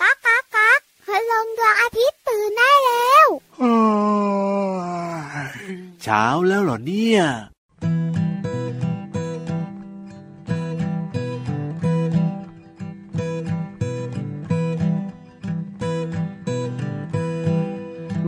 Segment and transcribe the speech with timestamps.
[0.00, 3.26] ก๊ากก๊ากก๊ากพลงดวงอาทิตย์ตื่นได้แล้ว
[6.02, 7.20] เช้าแล้วเหรอเนี่ย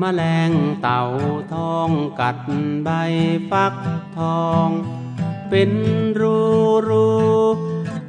[0.00, 0.50] มแมลง
[0.82, 1.02] เต่า
[1.52, 2.36] ทองกัด
[2.84, 2.88] ใบ
[3.50, 3.74] ฟัก
[4.18, 4.68] ทอง
[5.50, 5.70] เป็น
[6.20, 6.38] รู
[6.88, 7.08] รู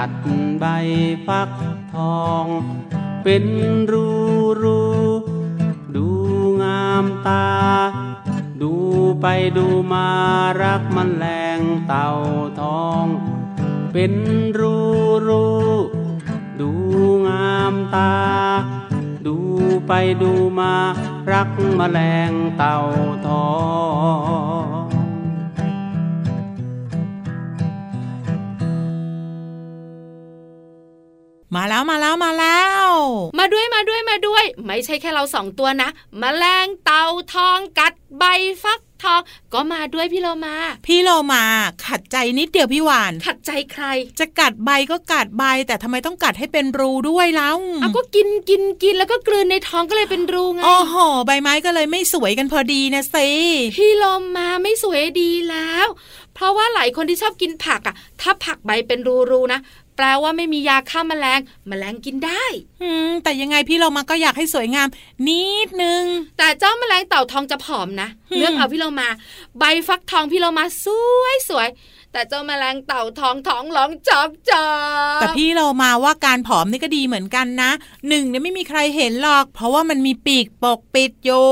[0.00, 0.14] กัด
[0.60, 0.64] ใบ
[1.26, 1.50] ฟัก
[1.94, 2.46] ทอง
[3.24, 3.44] เป็น
[3.92, 4.08] รู
[4.62, 4.82] รู
[5.96, 6.08] ดู
[6.62, 7.48] งามตา
[8.62, 8.72] ดู
[9.20, 10.08] ไปดูมา
[10.62, 11.26] รักมันแร
[11.58, 12.08] งเต่า
[12.60, 13.04] ทอง
[13.92, 14.12] เป็น
[14.58, 14.76] รู
[15.28, 15.46] รู
[16.60, 16.70] ดู
[17.28, 18.14] งามตา
[19.26, 19.36] ดู
[19.86, 20.74] ไปดูมา
[21.32, 21.98] รักมแมล
[22.30, 22.78] งเต่า
[23.26, 23.48] ทอ
[23.97, 23.97] ง
[31.58, 32.86] มาแล้วมาแล้วมาแล้ว
[33.38, 35.88] มาด้วยมาด้วยมาด้วย ไม่ใช่แค่เราสองตัวนะ
[36.20, 38.24] มแมลงเต่าทองกัดใบ
[38.62, 39.20] ฟักทอง
[39.52, 40.54] ก็มาด้วยพี่เรามา
[40.86, 41.44] พี่โลมา
[41.86, 43.84] ขัดใจนิดเดียวพี่วาน ขัดใจใคร
[44.18, 50.94] จะกัดใบก็กัดใบ แต่ทำไมต้องกัดให้เป็นรูด้วยเล่าเอาก็กินกินกินแล้วก็กลืนในท้องก็เลยเป็นรูไงโอ้โห
[51.26, 53.28] ใบไม้ก็เลยไม่สวยกันพอดีนะสิ
[53.76, 55.86] พี่ลมมาไม่สวยดีแล้ว
[56.34, 58.98] เพราะว่าหลายคนที่ชอบกินผักอะ ถ้าผักใบเป็น
[59.30, 59.60] รูๆนะ
[60.00, 62.44] แปลว่าไม่มียาฆ่าแมลงแมลงกินได้
[62.82, 64.88] อืมแต่ยังไงพี่โลมาก็อยากให้สวยงาม
[65.28, 66.02] นิดนึง
[66.38, 69.08] แต่เจ้าแมลงเต่าทองจะผอมนะอืมเลือกเอาพี่เรามา
[69.58, 70.86] ใบฟักทองพี่เรามาส
[71.20, 71.68] วยสวย
[72.18, 74.68] แต่เจ้าแมลงเต่าทองท้องร้องจอกจอ
[75.18, 77.70] กแต่พี่โลมาว่าการผอมนี่ก็ดีเหมือนกันนะ
[78.08, 81.48] หนึ่งเนี่ยไม่มีใครเห็นหรอก เพราะว่ามันมีปีกปกปิดอยู่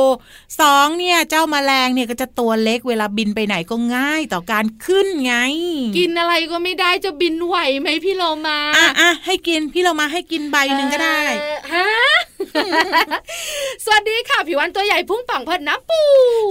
[0.61, 5.35] สองเนี่ยเจ้าแมลงเนี่ยก็จะตัวเล็กเวลาบินไปไหนก็ง่ายต่อการขึ้นไง
[5.99, 11.87] กินอะไรก็ไม่ได้จะบินไหวไหมพี่เรามาอะอะให้กินพี่โลมาให้กินใบหนึ่งก็ได้เอ่อฮะ
[13.85, 16.03] สวัสดีค่ะผิววันตัวใหญ่พุ่งป่องเพิ่นน้ำปู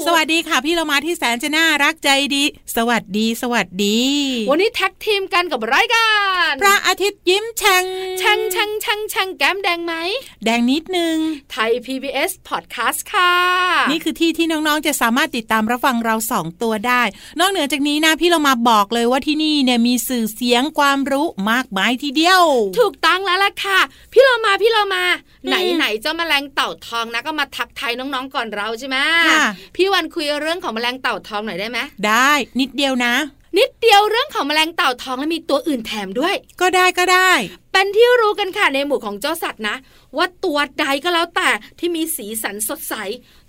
[0.08, 2.44] สวัสดีค่ะ พี่โลมาที่แสนจะน่ารักใจดี
[2.76, 4.00] สวัสดีสวัสดี
[4.50, 6.10] วันนี้แท็กทีมกันกับรายกา
[6.50, 7.84] รพระอาทิตย์ยิ้มแฉ่ง
[8.22, 9.94] ช่างช่างช่างช่างแก้มแดงไหม
[10.46, 11.18] แดงนิดนึง
[11.52, 13.34] ไทย PBS Podcast ค่ะ
[13.92, 17.02] นี่คือที่ที่น้องๆจะสามารถติดตามรับฟังเราสองตัวได้
[17.40, 22.44] นอกเหนือจากนี้นะพี่เรามาบอกเลยว่าที่นี่เนี่ยมีสื่อเสียงความรู้มากมายทีเดียว
[22.80, 23.80] ถูกต้องแล้วล่ะค่ะ
[24.14, 25.04] พี่เรามาพี่เรามา
[25.46, 28.98] อืมไหนไหนเจ้าแมลงเต่าทองนะก็มาทักทายน้องๆก่อนเราใช่ไหม
[29.30, 33.14] ค่ะพี่วันคุยเรื่องของแมลงเต่าทองหน่อยได้ไหมได้ นิดเดียวนะ
[33.58, 37.32] นิดเดียวเรื่องของแมลงเต่าทองแล้วมีตัวอื่นแถมด้วย ก็ได้ก็ได้
[37.72, 39.76] เป็นที่รู้กันค่ะในหมู่ของเจ้าสัตว์นะ
[40.18, 42.94] ว่าตัวใดก็แล้วแต่ที่มีสีสันสดใส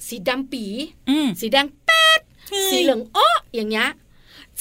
[0.07, 0.65] สีดำปี
[1.09, 3.89] อืมสีแดงแป๊ดเฮ้ยสีเหลืองอ้ออย่างเงี้ย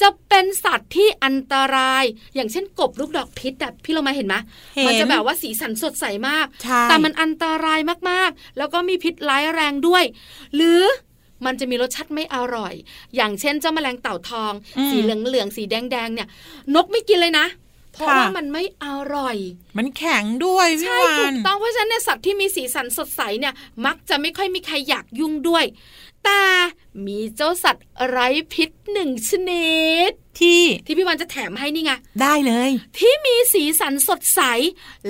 [0.00, 4.34] จะเป็นสัตว์ที่อันตราย อย่างเช่นกบลูกดอกพิษอะพี่เรามาเห็นไหม
[4.74, 7.80] เห็นมันจะแบบว่าสีสันสดใสมากใช่แต่มันอันตราย
[8.10, 10.04] มากๆ แล้วก็มีพิษร้ายแรงด้วย
[10.54, 10.82] หรือ
[11.46, 12.74] มันจะมีรสชาติไม่อร่อย
[13.16, 16.28] อย่างเช่นเจ้าแมลงเต่าทองอืมสีเหลืองๆสีแดงๆเนี่ย
[16.74, 17.46] นกไม่กินเลยนะ
[17.92, 19.36] เพราะค่ะว่ามันไม่อร่อย
[19.78, 23.54] มันแข็งด้วยพี่ใช่วาถูนกต้องเพราะฉะนั้นเนี่ยสัตว์ที่มีสีสันสดใสเนี่ย
[23.86, 25.64] มักจะไม่ค่อยมีใครอยากยุ่งด้วย
[26.26, 26.44] แต่
[27.06, 29.76] มีเจ้าสัตว์ไร้พิษหนึ่งชนิ
[30.08, 31.92] ด ที่ที่พี่วันจะแถมให้นี่ไง
[32.22, 34.40] ได้เลย ที่มีสีสันสดใส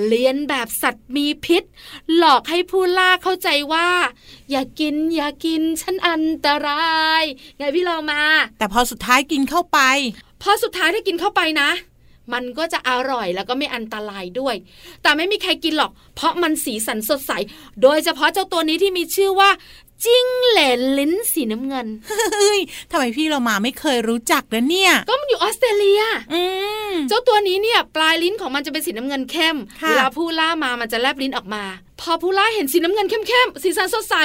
[0.05, 1.63] เลียนแบบสัตว์มีพิษ
[2.15, 3.89] หลอกให้ผู้ล่าเข้าใจว่า
[4.51, 7.23] อย่ากินอย่ากินฉันอันตราย
[7.57, 8.21] ไงพี่เรามา
[8.57, 9.79] แต่พอสุดท้ายกินเข้าไป
[10.41, 11.69] พอสุดท้ายถ้ากินเข้าไปนะ
[12.33, 14.55] มันก็จะอร่อยแล้วก็ไม่อันตรายด้วย
[15.01, 17.31] แต่ไม่มีใครกินหรอก เพราะมันสีสันสดใส
[17.81, 19.49] โดยเฉพาะเจ้าตัวนี้ที่มีชื่อว่า
[20.05, 21.87] จิ้งเหลนลิ้นสีน้ำเงิน
[22.37, 22.59] เฮ้ย
[22.91, 26.01] ทำไมพี่เรามาไม่เคยรู้จักนะเนี่ย ก็มันอยู่ออสเตรเลีย
[26.33, 26.41] อื
[26.91, 31.63] มเจ้าตัวนี้เนี่ยปลายลิ้นของมันจะเป็นสีน้ำเงินเข้มค่ะเวลาผู้ล่ามามันจะแลบลิ้นออกมา
[32.01, 34.15] พอผู้ล่าเห็นสีน้ำเงินเข้มๆสีสันสดใส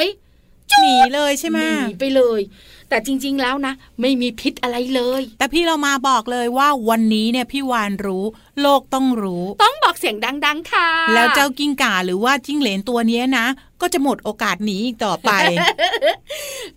[0.81, 2.41] หนีเลยใช่ไหมหนีไปเลย
[2.89, 8.25] แต่จริง ๆ แล้วนะ ไม่มีพิษอะไรเลย แต่พี่เรามาบอกเลยว่าวันนี้เนี่ยพี่วานรู้
[8.61, 10.17] โลกต้องรู้ ต้องบอกเสียง
[10.47, 13.47] ดัง ๆ ค่ะ แล้วเจ้ากิ้งก่าหรือว่าจิ้งเหลนตัวเนี้ยนะ
[13.83, 15.31] ก็จะหมดโอกาสหนีอีกต่อไป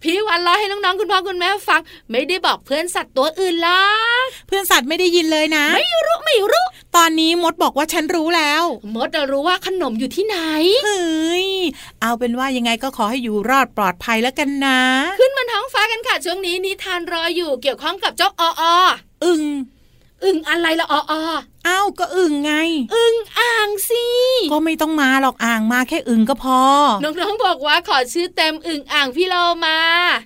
[0.03, 1.81] พี่วันเล่าให้น้องๆคุณพ่อคุณแม่ฟัง
[2.11, 3.85] ไม่ได้บอกเพื่อนสัตว์ตัวอื่นหรอ
[4.23, 6.65] กเพื่อนสัตว์ไม่ได้ยินเลยนะ ไม่รู้ไม่รู้
[6.95, 8.63] ตอนนี้มดบอกว่าฉันรู้แล้ว
[8.95, 10.37] มดจะรู้ว่าขนมอยู่ที่ไหน
[10.85, 11.47] เฮ้ย
[12.01, 14.79] เอาเป็นว่ายังไงก็ขอให้อยู่รอดปลอดภัยแล้วกันนะ
[15.19, 18.63] ขึ้นบนท้องฟ้ากันค่ะช่วงนี้นิทานรออยู่เกี่ยวข้องกับเจ้าอออ
[19.23, 19.43] อึง
[20.23, 21.27] อึ่งอะไรละอออ
[21.65, 22.53] เอ้าก็อึงไง
[22.95, 24.05] อึ่งอ่างสิ
[24.51, 26.59] ก็ไม่ต้องมาหรอกอ่างมาแค่อึงก็พอ
[27.03, 29.77] น้องๆบอกว่าขอชื่อเต็มอึ่งอ่างพี่เรามา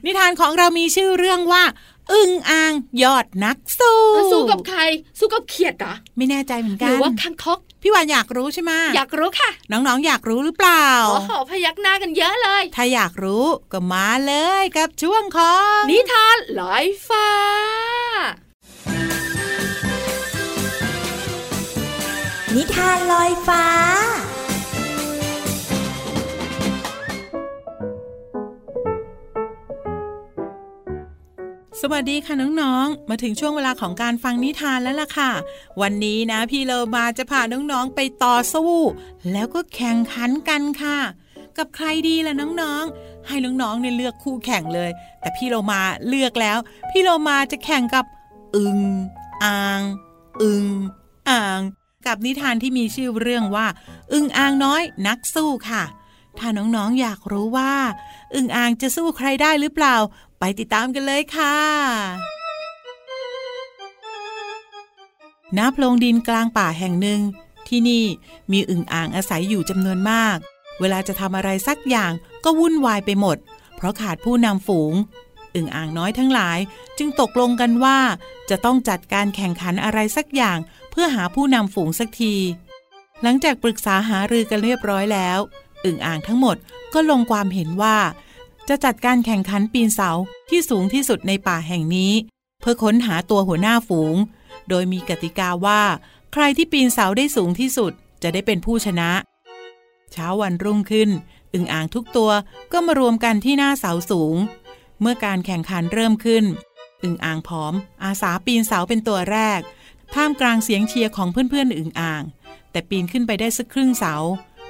[0.06, 1.64] นิทานของเรามีชื่อเรื่องว่า
[2.12, 4.00] อึงอ่างยอดนักสู้
[4.32, 4.80] สู้กับใคร
[5.20, 17.30] สู้กับเขียดเหรอไม่แน่ใจเหมือนหกัรืนอว่าคังคกพี่วานอยากรู้ใช่ไหมอยากรู้ค่ะ น้องๆ อยากรู้หรือเปล่าโอ้โหพยักหน้ากันเยอะเลย ถ้าอยากรู้ก็มาเลยกับช่วงของนิทานลอยฟ้า
[22.56, 23.66] นิทานลอยฟ้า
[31.82, 35.32] สวัสดีค่ะน้องๆ มาถึงช่วงเวลาของการฟังนิทานแล้วล่ะค่ะ
[35.82, 38.74] วันนี้นะพี่เลมาจะพาน้องๆไปต่อสู้
[39.32, 40.98] แล้วก็แข่งขันกันค่ะ
[41.58, 46.58] กับใครดีล่ะน้องๆ ให้น้องๆเนี่ยเลือกคู่แข่งเลย แต่พี่โลมาเลือกแล้ว
[46.92, 48.06] พี่โลมาจะแข่งกับ
[48.56, 48.80] อึง
[49.44, 49.82] อ่าง
[50.42, 50.66] อึง
[51.30, 51.62] อ่าง
[52.08, 53.68] กับนิทานที่มีชื่อเรื่องว่า
[54.14, 55.84] อึงอ่างน้อยนักสู้ค่ะ
[56.38, 57.74] ถ้าน้องๆอยากรู้ว่า
[58.36, 59.96] อึงอ่างจะสู้ใครได้หรือเปล่า
[60.40, 61.58] ไปติดตามกันเลยค่ะ
[65.58, 67.22] ณโพรงดินกลางป่าแห่งหนึ่ง
[67.68, 68.06] ที่นี่
[68.52, 70.38] มีอึ่งอ่างอาศัยอยู่จำนวนมาก
[70.80, 72.12] เวลาจะทำอะไรสักอย่าง
[72.44, 73.38] ก็วุ่นวายไปหมด
[73.76, 74.94] เพราะขาดผู้นำฝูง
[75.56, 76.60] อึ่งอ่างน้อยทั้งหลาย
[76.98, 77.98] จึงตกลงกันว่า
[78.50, 80.58] จะต้องจัดการแข่งขันอะไรสักอย่าง
[81.02, 82.36] พื่อหาผู้นำฝูงสักที
[83.22, 85.40] หลังจากปรึกษาหารือกันเรียบร้อยแล้ว
[85.86, 86.58] อึ่งอ่างทั้งหมด
[86.94, 87.98] ก็ลงความเห็นว่า
[88.70, 90.12] จะจัดการแข่งขันปีนเสา
[90.50, 92.14] ที่สูงที่สุดในป่าแห่งนี้
[92.62, 94.16] เพื่อค้นหาตัวหัวหน้าฝูง
[94.70, 95.82] โดยมีกติกาว่า
[96.34, 97.92] ใครที่ปีนเสาได้สูงที่สุด
[98.24, 99.12] จะได้เป็นผู้ชนะ
[100.12, 101.10] เช้าวันรุ่งขึ้น
[101.54, 102.32] อึ่งอ่างทุกตัว
[102.72, 104.36] ก็มารวมกันที่หน้าเสาสูง
[105.02, 106.44] เมื่อการแข่งขันเริ่มขึ้น
[107.04, 107.74] อึ่งอ่างผอม
[108.04, 109.62] อาสาปีนเสาเป็นตัวแรก
[110.14, 112.24] ท่ามกลางเสียงเชียร์ของเพื่อนๆอึ่งอ่าง
[112.72, 114.16] แต่ปีนขึ้นไปได้สักครึ่งเสา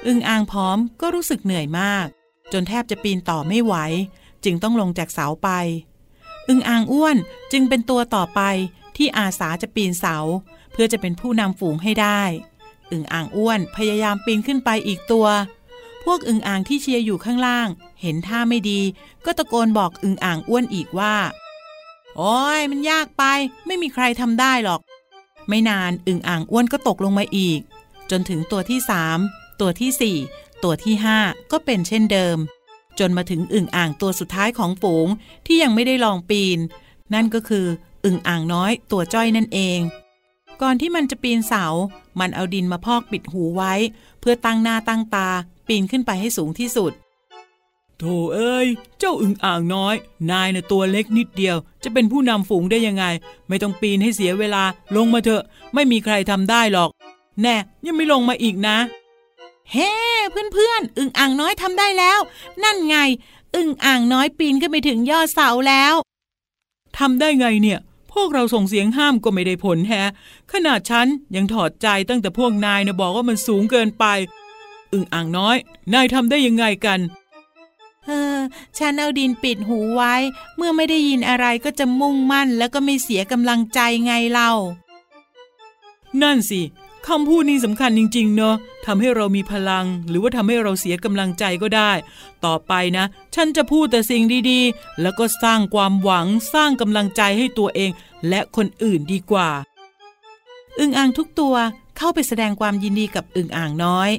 [0.06, 2.06] อึ่งอ่างพร้อมก็รู้สึกเหนื่อยมาก
[2.52, 3.74] จนแทบจะปีนต่อไม่ไหว
[4.44, 5.48] จึงต้องลงจากเสาไป
[6.48, 7.16] อึ่งอ่างอ้วน
[7.52, 8.40] จึงเป็นตัวต่อไป
[8.96, 10.16] ที่อาสาจะปีนเสา
[10.72, 12.22] เพื่อจะเป็นผู้นำฝูงให้ได้
[12.90, 15.26] อึ่งอ่างอ้วนพยายามปีนขึ้นไปอีกตัว
[16.04, 17.68] พวกอึ่งอ่างที่เชียร์อยู่ข้างล่าง
[18.00, 18.80] เห็นท่าไม่ดี
[19.24, 21.14] ก็ตะโกนบอกอึ่งอ่างอ้วนอีกว่า
[22.16, 23.24] โอ้ยมันยากไป
[23.66, 24.80] ไม่มีใครทำได้หรอก
[25.50, 27.60] ไม่นานอึ่งอ่างอ้วนก็ตกลงมาอีก
[28.10, 29.18] จนถึงตัวที่สาม
[29.60, 30.16] ตัวที่สี่
[30.62, 31.18] ตัวที่ห้า
[31.52, 32.36] ก็เป็นเช่นเดิม
[32.98, 35.08] จนมาถึงอึ่งอ่างตัวสุดท้ายของฝูง
[35.46, 36.58] ที่ยังไม่ได้ลองปีน
[37.14, 37.66] นั่นก็คือ
[38.04, 39.78] อึ่งอ่างน้อยตัวจ้อยนั่นเอง
[40.62, 41.64] ก่อนที่มันจะปีนเสา
[42.20, 43.74] มันเอาดินมาพอกปิดหูไว้
[44.20, 45.28] เพื่อตั้งหน้าตั้งตา
[45.68, 46.92] ปีนขึ้นไปให้สูงที่สุด
[48.00, 48.66] โธ่เอ้ย
[48.98, 49.94] เจ้าอึ่งอ่างน้อย
[50.30, 53.04] นายน่ะตัวเล็กนิดเดียว จะเป็นผู้นำฝูงได้ยังไง
[53.48, 54.62] ไม่ต้องปีนให้เสียเวลา
[54.96, 55.42] ลงมาเถอะ
[55.74, 56.90] ไม่มีใครทำได้หรอก
[57.42, 57.56] แน่
[57.86, 58.76] ยังไม่ลงมาอีกนะ
[59.72, 59.90] เฮ้
[60.52, 62.18] เพื่อนๆอึ่งอ่างน้อยทำได้แล้ว
[62.64, 62.96] นั่นไง
[63.56, 65.94] อึ่งอ่างน้อยปีนขึ้นไปถึงยอดเสาแล้ว
[66.98, 67.78] ทำได้ไงเนี่ย
[68.12, 70.10] พวกเราส่งเสียงห้ามก็ไม่ได้ผลแฮะ
[70.52, 74.04] ขนาดฉันยังถอดใจตั้งแต่พวกนายนะบอกว่ามันสูงเกินไป
[74.92, 75.56] อึ่งอ่างน้อย
[75.94, 77.19] นายทำได้ยังไงกันเออ
[78.78, 80.14] ฉันเอาดินปิดหูไว้
[80.56, 84.52] เมื่อไม่ได้ยินอะไรก็จะมุ่งมั่นแล้วก็ไม่เสียกำลังใจไงเล่า
[86.22, 86.62] นั่นสิ
[87.08, 91.92] คำพูดนี้สำคัญจริง ๆ เนอะทำให้เรามีพลัง หรือว่าทำให้เราเสียกำลังใจก็ได้
[92.44, 93.04] ต่อไปนะ
[93.34, 97.90] ฉันจะพูดแต่สิ่งดีๆ แล้วก็สร้างความหวังสร้างกำลังใจให้ตัวเอง
[98.28, 99.50] และคนอื่นดีกว่า
[100.78, 101.54] อึ่งอ่างทุกตัว
[101.96, 104.10] เข้าไปแสดงความยินดีกับอึ่งอ่างน้อย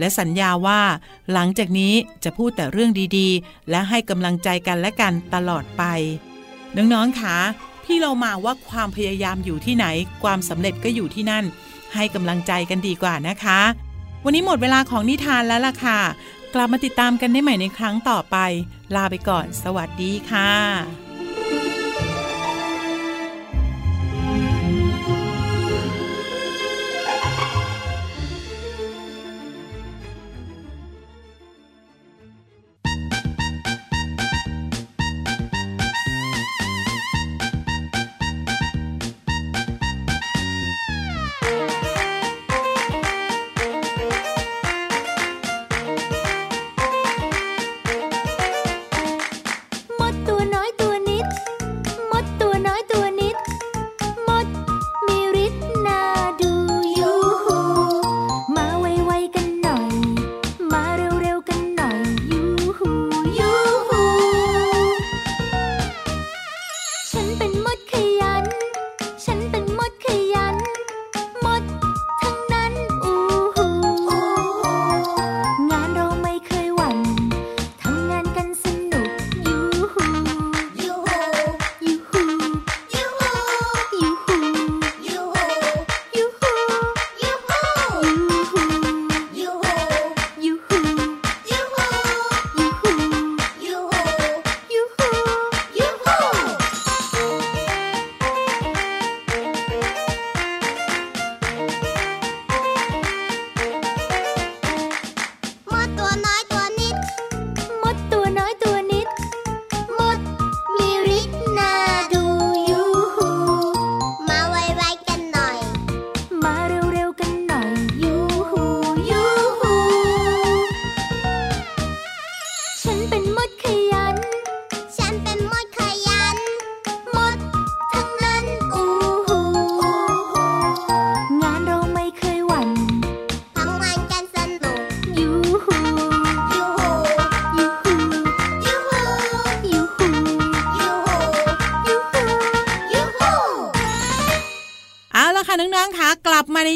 [0.00, 0.80] และสัญญาว่า
[1.32, 5.82] หลังจากนี้จะพูดแต่เรื่องดีๆ และให้กำลังใจกันและกันตลอดไป
[6.76, 7.38] น้องๆคะ
[7.84, 9.86] พี่เรามาว่าความพยายามอยู่ที่ไหน
[10.22, 11.44] ความสำเร็จก็อยู่ที่นั่น
[11.94, 13.60] ให้กำลังใจกันดีกว่านะคะ
[14.24, 16.00] วันนี้หมดเวลาของนิทานแล้วล่ะค่ะ
[16.54, 18.36] กลับมาติดตามกันได้ใหม่ในครั้งต่อไป
[18.94, 21.09] ลาไปก่อน สวัสดีค่ะ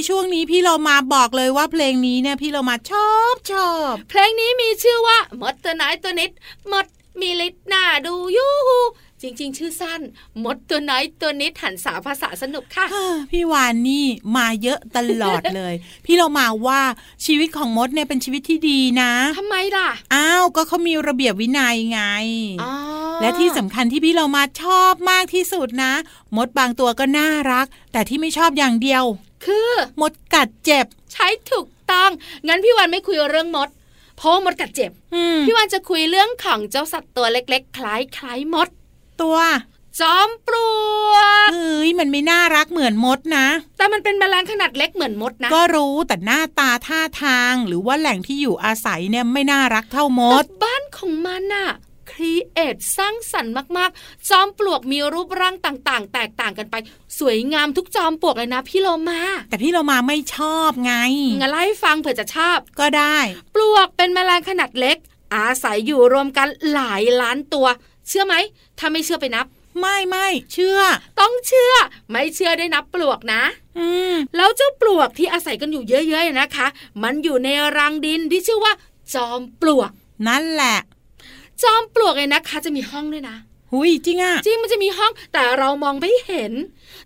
[0.07, 6.31] ช่วงนี้พี่เรามาบอกเลยว่าเพลงนี้เนี่ยพี่เรามาชอบชอบ เพลงนี้มีชื่อว่ามดตัวน้อยตัวนิด
[6.73, 6.87] มด
[7.21, 8.81] มีฤทธิ์หน้าดูยูฮู
[9.23, 10.01] จริง ๆ ชื่อสั้น
[10.45, 14.07] มดตัวน้อยตัวนิดหันสาภาษาสนุกค่ะเฮ้อพี่วานนี่
[14.37, 15.75] มาเยอะตลอดเลย
[16.07, 16.81] พี่เรามาว่า
[17.27, 22.01] ชีวิตของมดเนี่ยเป็นชีวิตที่ดีนะทำไมล่ะอ้าวก็เขามีระเบียบวินัยไง
[22.63, 22.73] อ๋อ
[23.21, 25.93] และที่สำคัญที่พี่เรามาชอบมากที่สุดนะ
[26.37, 29.05] มดบางตัวก็น่ารัก แต่ที่ไม่ชอบอย่างเดียว
[29.47, 29.71] คือ
[30.01, 32.11] มดกัดเจ็บ ใช้ถูกต้อง
[32.47, 33.69] งั้นพี่วันไม่คุยเรื่องมด
[34.17, 38.69] เพราะว่ามดกัดเจ็บอืมพี่วันจะคุยเรื่องของเจ้าสัตว์ตัวเล็กๆ คล้ายคล้ายๆมด
[39.23, 39.39] ตัว
[40.01, 40.57] จอมปล
[41.11, 41.15] ว
[41.47, 43.47] กเฮ้ยมันไม่น่ารักเหมือนมดนะ
[43.77, 51.69] แต่มันเป็นแมลงขนาดเล็กเหมือนมดนะ ก็รู้แต่หน้าตาท่าทางหรือว่าแหล่งที่อยู่อาศัยเนี่ยไม่น่ารักเท่ามดแต่บ้านของมันน่ะ
[52.15, 56.77] ครีเอทสร้างสรรค์มากๆ จอมปลวกมีรูปร่างต่างๆ แตกต่างกันไป
[57.19, 60.95] สวยงามทุกจอมปลวกเลยนะพี่โลมา แต่พี่เรามาไม่ชอบไง
[61.41, 63.19] งั้นเล่าให้ฟังเผื่อจะชอบ ก็ได้
[63.55, 64.97] ปลวกเป็นแมลงขนาดเล็ก
[65.35, 67.67] อาศัยอยู่รวมกันหลายล้านตัว
[68.09, 68.35] เชื่อไหม
[68.79, 69.47] ถ้าไม่เชื่อไปนับ
[69.81, 70.81] ไม่ไม่เชื่อ
[71.21, 71.73] ต้องเชื่อ
[72.11, 73.43] ไม่เชื่อได้นับปลวกนะ
[73.79, 76.67] อืมแล้วเจ้าปลวกที่อาศัยกันอยู่เยอะๆนะคะ
[77.03, 78.73] มันอยู่ในรังดินที่ชื่อว่า
[79.15, 79.91] จอมปลวก
[80.29, 80.77] นั่นแหละ
[81.63, 83.37] จอมปลวกเลยนะคะ จะมีห้องด้วยนะ
[83.73, 86.53] หุยจริงอะจริงมันจะมีห้องแต่เรามองไม่เห็น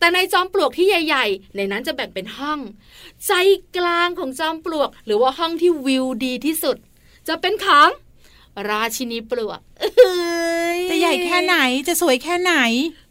[0.01, 2.59] แต่ในจอมปลวกที่ใหญ่ ๆ ในนั้นจะแบ่งเป็นห้อง
[3.27, 3.33] ใจ
[3.77, 6.77] กลางของจอมปลวก หรือว่าห้องที่วิวดีที่สุด
[7.29, 7.91] จะเป็นของ
[8.71, 11.57] ราชินีปลวกเอ้ยจะใหญ่แค่ไหน
[11.89, 12.55] จะสวยแค่ไหน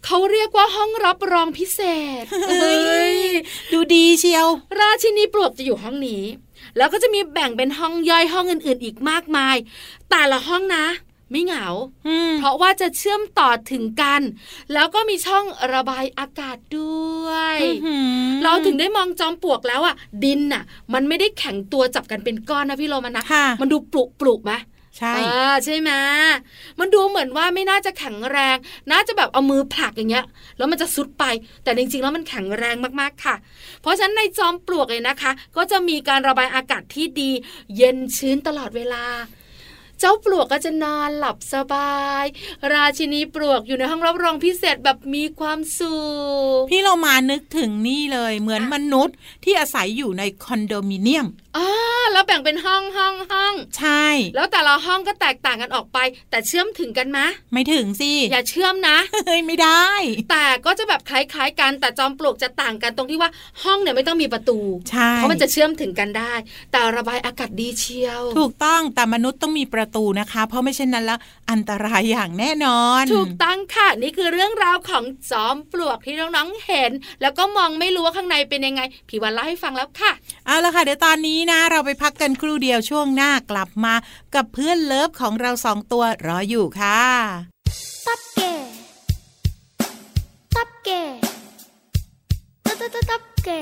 [0.05, 1.79] เขาเรียกว่าห้องรับรองพิเศ
[2.21, 3.17] ษเอ้ย
[3.71, 4.47] ดูดีเชียว
[4.79, 6.23] ราชินีปลวกจะอยู่ห้องนี้
[6.77, 9.55] แล้วก็จะมีแบ่งเป็นห้องย่อยห้องอื่นๆอีกมากมาย
[10.09, 10.85] แต่ละห้องนะ
[11.31, 11.65] ไม่เหงา
[12.07, 14.21] อืมเพราะว่าจะเชื่อมต่อถึงกัน
[14.73, 17.95] แล้วก็มีช่องระบายอากาศด้วยอื้อหื
[18.27, 24.53] อเราถึงได้มองจอมปลวกแล้วอะ ดินน่ะ มันไม่ได้แข็งตัวจับกันเป็นก้อนนะพี่โรมันนะค่ะมันดูปลุกปลุกไหม
[24.97, 25.91] ใช่อ่าใช่ไหม
[26.79, 28.57] มันดูเหมือนว่าไม่น่าจะแข็งแรง
[28.91, 30.25] น่าจะแบบเอามือผลักอย่างเงี้ย
[30.57, 31.25] แล้วมันจะซุดไป
[31.63, 33.35] แต่จริงๆ แล้วมันแข็งแรงมากๆค่ะ
[33.81, 37.31] เพราะฉะนั้นในจอมปลวกเลยนะคะ ก็จะมีการระบายอากาศที่ดี
[37.77, 39.03] เย็นชื้นตลอดเวลา
[39.99, 42.25] เจ้าปลวกก็จะนอนหลับสบาย
[42.73, 45.97] ราชินีปลวกอยู่ในห้องรับรองพิเศษแบบมีความสุ
[46.59, 51.27] ขพี่เรามานึกถึงนี่เลย เหมือนมนุษย์ที่อาศัยอยู่ในคอนโดมิเนียม
[51.57, 55.97] อ่าแล้วแบ่งเป็นห้องห้องห้องใช่ แล้วแต่ละห้องก็แตกต่างกันออกไป
[56.29, 58.97] แต่เชื่อมถึงกันมะไม่ถึงสิอย่าเชื่อมนะ
[59.27, 59.87] เฮ้ยไม่ได้
[60.31, 63.29] แต่ก็จะแบบคล้ายๆกันแต่จอมปลวกจะต่างกันตรงที่ว่า
[63.63, 64.59] ห้องเนี่ยไม่ต้องมีประตู
[64.89, 66.33] ใช่เพราะมันจะเชื่อมถึงกันได้
[66.71, 71.19] แต่ระบายอากาศดีเชียว ถูกต้องแต่มนุษย์ต้องมีประตูนะคะ เพราะไม่เช่นนั้นแล้ว
[71.51, 80.11] อันตรายอย่างแน่นอน ถูกต้องค่ะนี่คือเรื่องราวของจอมปลวกที่น้องๆเห็น แล้วก็มองไม่รู้ว่าข้างในเป็นยังไงพี่วันเล่าให้ฟังแล้วค่ะ
[80.45, 83.93] เอาละค่ะเดี๋ยวตอนนี้นะ เราไปพักกันครู่เดียวช่วงหน้ากลับมา
[84.35, 87.03] กับเพื่อนเลิฟของเราสองตัวรออยู่ค่ะ
[88.07, 88.53] ตับแก่
[90.55, 91.01] ตับแก่
[92.65, 93.61] ตับตับตับตับแก่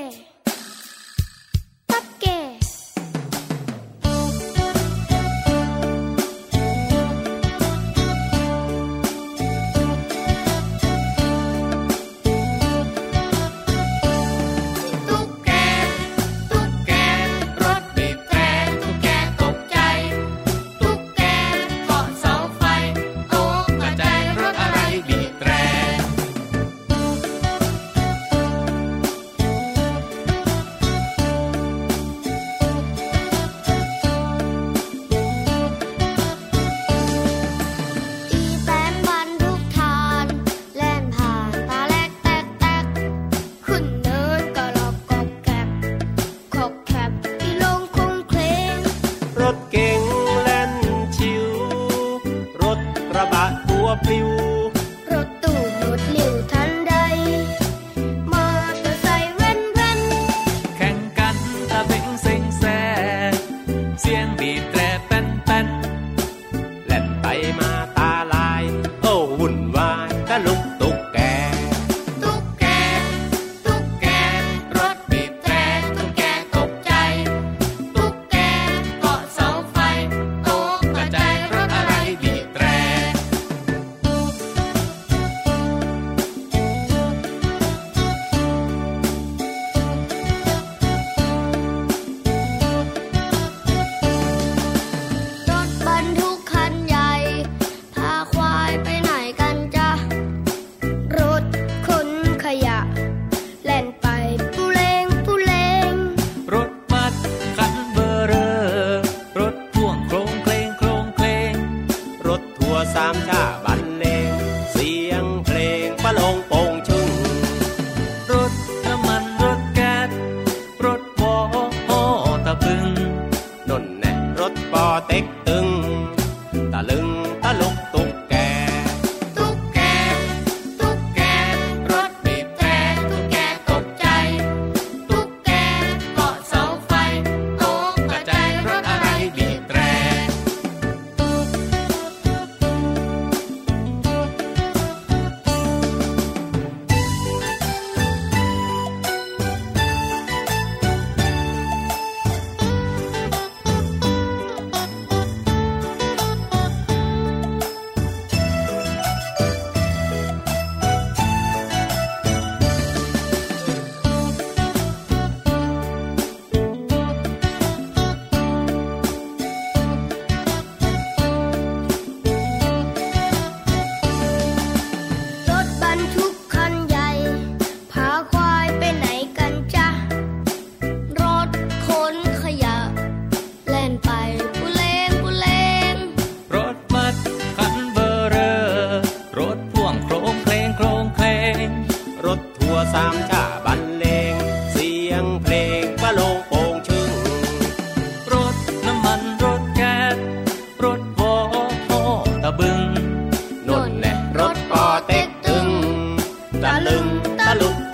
[207.63, 207.84] ง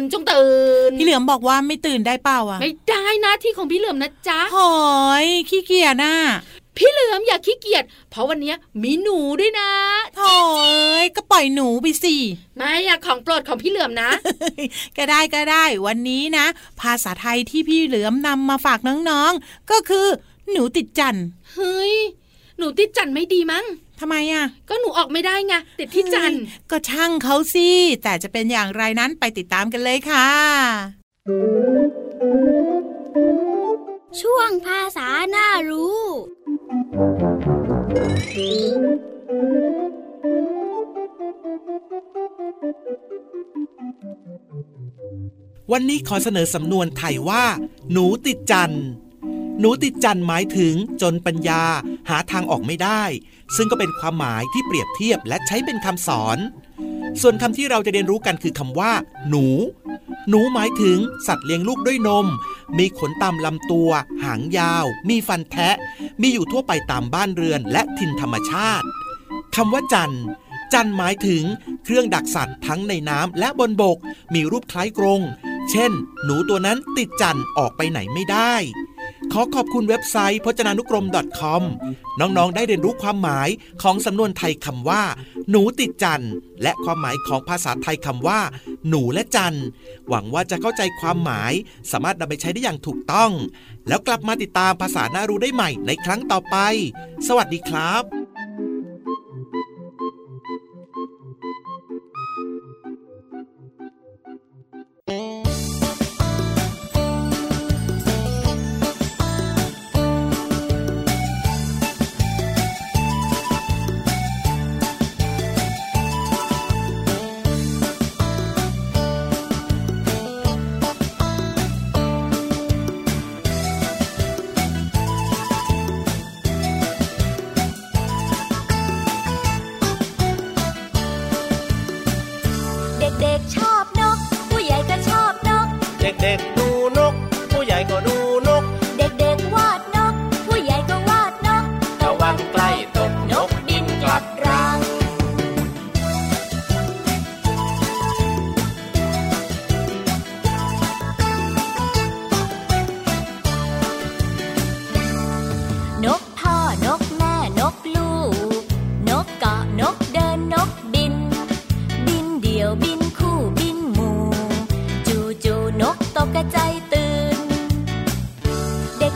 [0.00, 0.50] นจงตื่
[0.88, 4.74] น พี่เหลือมบอกว่าไม่ตื่นได้เปล่าอะ ไม่ได้นะที่ของพี่เหลือมนะจ๊ะหอ
[5.24, 6.14] ยขี้เกียจน่ะ
[6.76, 9.70] พี่เหลือมอย่าขี้เกียจ เพราะวันเนี้ยมีหนูด้วยนะ
[10.16, 12.14] โถ่เอ้ยก็ปล่อยหนูไปสิ
[12.56, 14.10] ไม่อะของโปรดของพี่เหลือมนะ
[14.96, 16.46] ก็ได้ก็ได้ วันนี้นะ
[16.80, 20.06] ภาษาไทยที่พี่เหลือมนำมาฝากน้องๆ ก็คือ
[20.50, 21.94] หนูติดจันทร์เฮ้ย
[22.60, 23.64] หนูติดจันไม่ดีมั้ง
[24.00, 27.68] ทำไมอะ ก็หนูออกไม่ได้ไงติดที่จันเฮ้ยก็ช่างเขาสิ
[28.02, 30.28] แต่จะเป็นอย่างไรนั้นไปติดตามกันเลยค่ะ
[34.20, 36.00] ช่วงภาษาหน้ารู้
[45.72, 47.44] วันนี้ขอเสนอสำนวนไทยว่า
[47.92, 48.84] หนูติดจันทร์
[49.60, 51.64] หนูติดจันหมายถึงจนปัญญา
[52.08, 53.02] หาทางออกไม่ได้
[53.56, 56.38] ซึ่งก็เป็นความหมายที่เปรียบเทียบและใช้เป็นคำสอน
[57.20, 58.92] ส่วนคำที่เราจะเรียนรู้กันคือคำว่า
[59.28, 59.46] หนู
[60.28, 62.26] หนูหมายถึงสัตว์เลี้ยงลูกด้วยนม
[62.78, 63.90] มีขนตามลำตัว
[64.24, 65.76] หางยาว มีฟันแทะ
[66.22, 68.86] มีอยู่ทั่วไปตามบ้านเรือนและถิ่นธรรมชาติ
[69.56, 70.14] คำว่าจัน
[70.72, 71.42] จันหมายถึง
[71.84, 73.98] เครื่องดักสัตว์ทั้งในน้ำและบนบก
[74.34, 75.20] มีรูปคล้ายกรง
[75.70, 75.92] เช่น
[76.24, 78.54] หนูตัวนั้นติดจันออกไปไหนไม่ได้
[79.34, 81.06] ขอขอบคุณเว็บไซต์พจนานุกรม
[81.40, 81.62] .com
[82.20, 83.48] น้องๆ ได้เรียนรู้ความหมาย
[83.82, 85.02] ของสำนวนไทยคำว่า
[85.50, 88.40] หนูติดจันทร์และความหมายของภาษาไทยคำว่า
[88.88, 89.66] หนูและจันทร์
[90.08, 91.52] หวังว่าจะเข้าใจความหมาย
[91.90, 93.30] สามารถนำไปใช้ได้อย่างถูกต้อง
[93.88, 96.56] แล้วกลับมาติดตามภาษาหน้ารู้ได้ใหม่ในครั้งต่อไป
[97.28, 98.19] สวัสดีครับ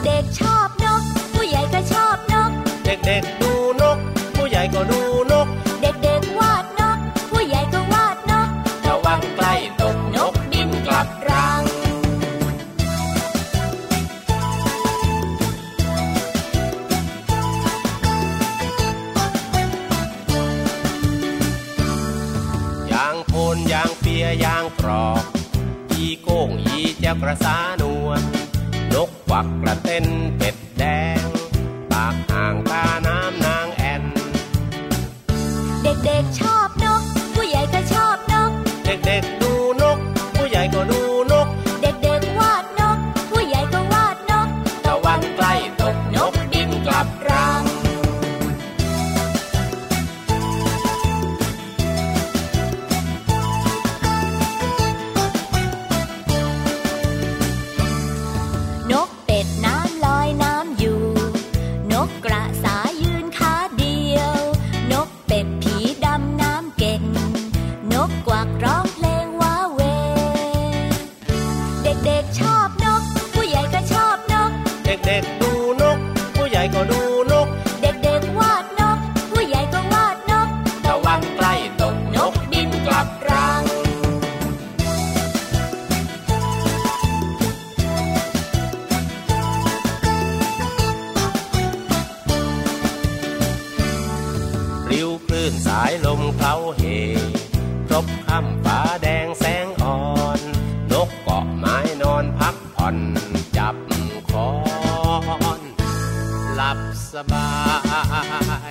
[0.08, 0.63] ด็กๆชอบ
[103.56, 103.74] จับ
[104.30, 104.48] คอ
[105.58, 105.60] น
[106.54, 106.78] หลับ
[107.12, 107.48] สบา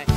[0.02, 0.13] ย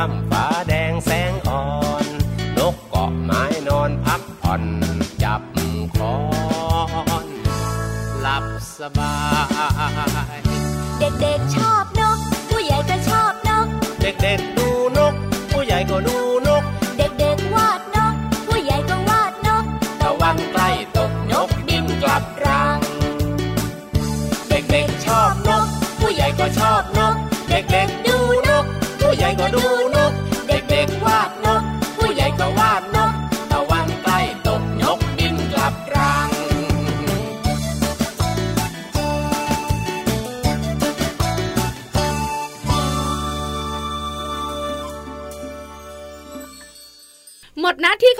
[0.00, 0.39] I'm fine.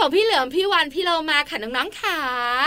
[0.00, 2.18] ของพี่เหลือมพี่วันพี่เรามาค่ะน้องๆค่ะ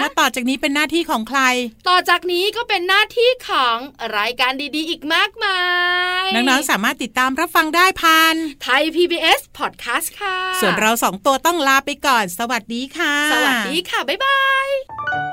[0.01, 1.41] และต่อจากนี้เป็นหน้าที่ของใคร
[1.89, 3.77] ต่อจากนี้ก็เป็นหน้าที่ของ
[4.17, 5.59] รายการดีๆ อีกมากมา
[6.23, 15.32] ยน้องๆสามารถติดตามรับฟังได้ผ่านไทย PBS Podcast ค่ะ ส่วนเราสองตัวต้องลาไปก่อน สวัสดีค่ะ สวัสดีค่ะ บ๊ายบาย